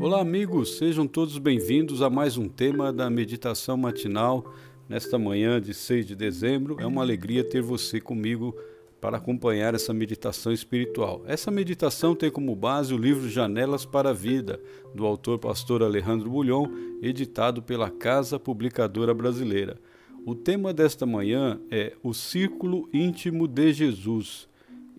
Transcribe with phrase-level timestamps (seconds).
[0.00, 4.50] Olá, amigos, sejam todos bem-vindos a mais um tema da meditação matinal
[4.88, 6.78] nesta manhã de 6 de dezembro.
[6.80, 8.56] É uma alegria ter você comigo
[8.98, 11.22] para acompanhar essa meditação espiritual.
[11.26, 14.58] Essa meditação tem como base o livro Janelas para a Vida,
[14.94, 16.66] do autor pastor Alejandro Bulhon,
[17.02, 19.78] editado pela Casa Publicadora Brasileira.
[20.24, 24.48] O tema desta manhã é o círculo íntimo de Jesus.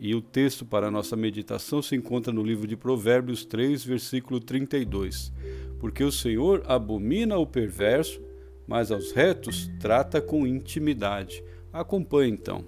[0.03, 4.39] E o texto para a nossa meditação se encontra no livro de Provérbios 3, versículo
[4.39, 5.31] 32.
[5.79, 8.19] Porque o Senhor abomina o perverso,
[8.67, 11.43] mas aos retos trata com intimidade.
[11.71, 12.65] Acompanhe então.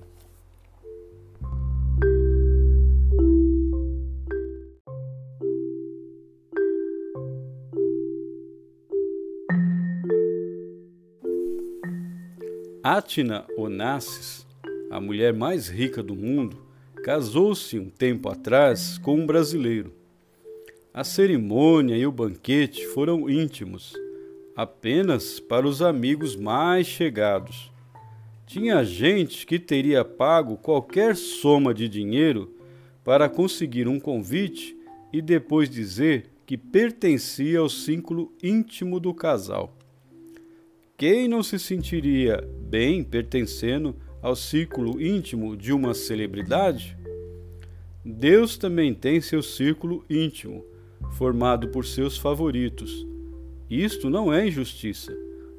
[12.84, 14.46] Atina Onassis,
[14.92, 16.73] a mulher mais rica do mundo,
[17.04, 19.94] casou-se um tempo atrás com um brasileiro.
[20.94, 23.94] A cerimônia e o banquete foram íntimos,
[24.56, 27.70] apenas para os amigos mais chegados.
[28.48, 32.56] Tinha gente que teria pago qualquer soma de dinheiro
[33.04, 34.74] para conseguir um convite
[35.12, 39.76] e depois dizer que pertencia ao círculo íntimo do casal.
[40.96, 43.94] Quem não se sentiria bem pertencendo
[44.24, 46.98] ao círculo íntimo de uma celebridade?
[48.06, 50.64] Deus também tem seu círculo íntimo,
[51.12, 53.06] formado por seus favoritos.
[53.70, 55.14] Isto não é injustiça.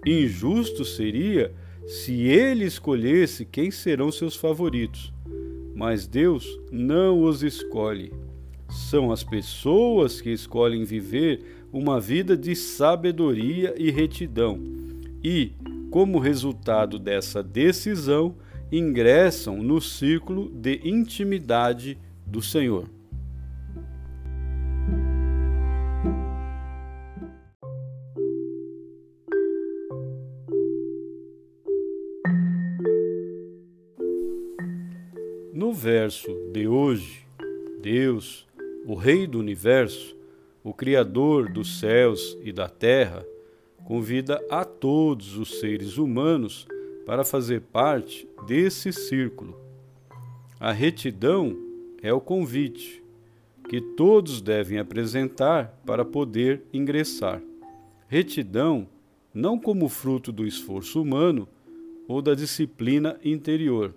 [0.06, 1.52] Injusto seria
[1.86, 5.12] se ele escolhesse quem serão seus favoritos.
[5.74, 8.12] Mas Deus não os escolhe.
[8.70, 14.58] São as pessoas que escolhem viver uma vida de sabedoria e retidão
[15.22, 15.52] e,
[15.90, 18.36] como resultado dessa decisão,
[18.70, 22.88] ingressam no círculo de intimidade do Senhor.
[35.52, 37.26] No verso de hoje,
[37.80, 38.46] Deus,
[38.86, 40.16] o Rei do universo,
[40.62, 43.24] o Criador dos céus e da terra,
[43.84, 46.66] convida a todos os seres humanos
[47.06, 49.58] para fazer parte desse círculo.
[50.58, 51.56] A retidão
[52.02, 53.02] é o convite
[53.68, 57.40] que todos devem apresentar para poder ingressar.
[58.08, 58.86] Retidão
[59.32, 61.48] não como fruto do esforço humano
[62.06, 63.94] ou da disciplina interior,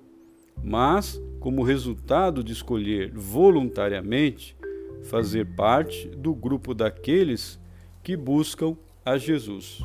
[0.64, 4.56] mas como resultado de escolher voluntariamente
[5.04, 7.60] fazer parte do grupo daqueles
[8.04, 8.76] que buscam
[9.06, 9.82] a Jesus.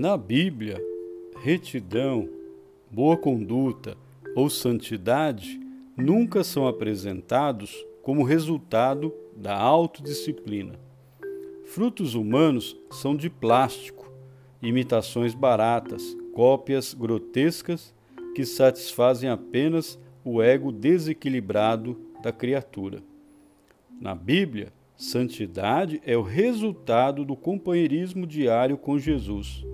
[0.00, 0.82] Na Bíblia,
[1.42, 2.26] retidão,
[2.90, 3.98] boa conduta
[4.34, 5.60] ou santidade
[5.94, 10.80] nunca são apresentados como resultado da autodisciplina.
[11.66, 14.10] Frutos humanos são de plástico,
[14.62, 17.94] imitações baratas, cópias grotescas
[18.34, 23.02] que satisfazem apenas o ego desequilibrado da criatura.
[24.00, 29.68] Na Bíblia, santidade é o resultado do companheirismo diário com Jesus.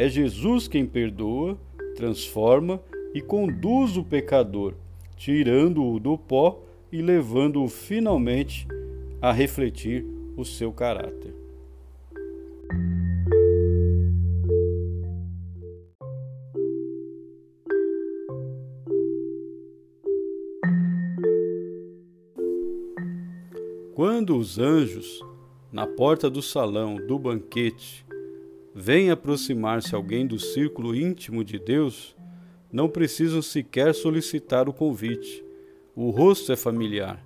[0.00, 1.58] É Jesus quem perdoa,
[1.94, 4.72] transforma e conduz o pecador,
[5.14, 8.66] tirando-o do pó e levando-o finalmente
[9.20, 10.06] a refletir
[10.38, 11.34] o seu caráter.
[23.94, 25.20] Quando os anjos,
[25.70, 28.08] na porta do salão do banquete,
[28.74, 32.16] veem aproximar-se alguém do círculo íntimo de Deus,
[32.72, 35.44] não precisam sequer solicitar o convite.
[35.94, 37.22] O rosto é familiar,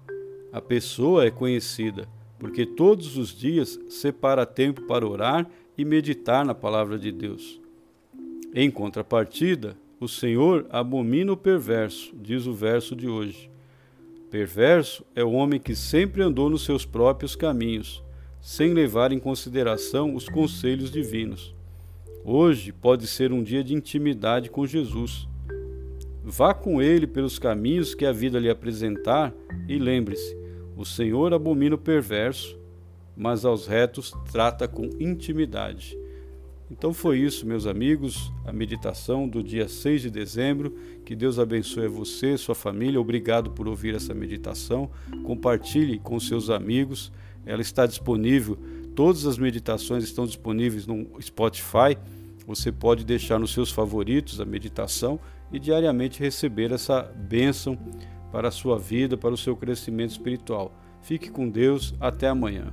[0.53, 2.08] a pessoa é conhecida,
[2.38, 7.61] porque todos os dias separa tempo para orar e meditar na palavra de Deus.
[8.55, 13.50] Em contrapartida, o Senhor abomina o perverso, diz o verso de hoje.
[14.31, 18.02] Perverso é o homem que sempre andou nos seus próprios caminhos,
[18.44, 21.55] sem levar em consideração os conselhos divinos.
[22.23, 25.26] Hoje pode ser um dia de intimidade com Jesus.
[26.23, 29.32] Vá com ele pelos caminhos que a vida lhe apresentar
[29.67, 30.37] e lembre-se:
[30.76, 32.61] o Senhor abomina o perverso,
[33.17, 35.97] mas aos retos trata com intimidade.
[36.70, 40.75] Então foi isso, meus amigos, a meditação do dia 6 de dezembro.
[41.02, 43.00] Que Deus abençoe você, sua família.
[43.00, 44.90] Obrigado por ouvir essa meditação.
[45.23, 47.11] Compartilhe com seus amigos.
[47.46, 48.58] Ela está disponível,
[48.94, 51.96] todas as meditações estão disponíveis no Spotify.
[52.46, 55.19] Você pode deixar nos seus favoritos a meditação
[55.52, 57.79] e diariamente receber essa bênção
[58.31, 60.76] para a sua vida, para o seu crescimento espiritual.
[61.02, 62.73] Fique com Deus, até amanhã.